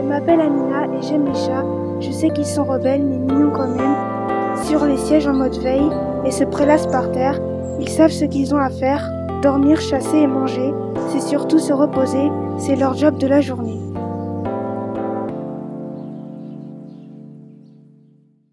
Je 0.00 0.06
m'appelle 0.06 0.40
Amina 0.40 0.86
et 0.96 1.02
j'aime 1.02 1.26
les 1.26 1.34
chats. 1.34 1.64
Je 2.00 2.10
sais 2.10 2.30
qu'ils 2.30 2.46
sont 2.46 2.64
rebelles 2.64 3.04
mais 3.04 3.18
mignons 3.18 3.50
quand 3.50 3.68
même. 3.68 4.56
Sur 4.64 4.86
les 4.86 4.96
sièges 4.96 5.26
en 5.26 5.34
mode 5.34 5.58
veille 5.58 5.90
et 6.24 6.30
se 6.30 6.44
prélassent 6.44 6.86
par 6.86 7.12
terre, 7.12 7.38
ils 7.78 7.88
savent 7.88 8.10
ce 8.10 8.24
qu'ils 8.24 8.54
ont 8.54 8.58
à 8.58 8.70
faire. 8.70 9.10
Dormir, 9.42 9.78
chasser 9.78 10.18
et 10.18 10.26
manger, 10.26 10.72
c'est 11.08 11.20
surtout 11.20 11.58
se 11.58 11.74
reposer, 11.74 12.30
c'est 12.56 12.76
leur 12.76 12.94
job 12.94 13.18
de 13.18 13.26
la 13.26 13.42
journée. 13.42 13.89